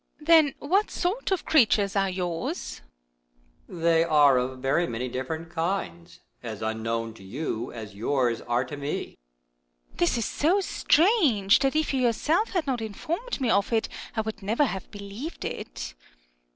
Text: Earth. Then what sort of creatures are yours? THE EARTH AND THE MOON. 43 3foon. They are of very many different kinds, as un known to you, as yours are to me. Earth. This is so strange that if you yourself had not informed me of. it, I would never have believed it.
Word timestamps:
Earth. 0.19 0.25
Then 0.25 0.55
what 0.57 0.89
sort 0.89 1.29
of 1.29 1.45
creatures 1.45 1.95
are 1.95 2.09
yours? 2.09 2.81
THE 3.67 3.71
EARTH 3.71 3.77
AND 3.77 3.83
THE 3.83 3.83
MOON. 3.83 3.83
43 3.83 3.83
3foon. 3.83 3.83
They 3.83 4.03
are 4.03 4.37
of 4.39 4.57
very 4.59 4.87
many 4.87 5.07
different 5.09 5.49
kinds, 5.51 6.19
as 6.41 6.63
un 6.63 6.81
known 6.81 7.13
to 7.13 7.23
you, 7.23 7.71
as 7.71 7.93
yours 7.93 8.41
are 8.41 8.65
to 8.65 8.75
me. 8.77 9.11
Earth. 9.91 9.97
This 9.99 10.17
is 10.17 10.25
so 10.25 10.59
strange 10.59 11.59
that 11.59 11.75
if 11.75 11.93
you 11.93 12.01
yourself 12.01 12.49
had 12.49 12.65
not 12.65 12.81
informed 12.81 13.39
me 13.39 13.51
of. 13.51 13.71
it, 13.71 13.89
I 14.15 14.21
would 14.21 14.41
never 14.41 14.65
have 14.65 14.89
believed 14.89 15.45
it. 15.45 15.93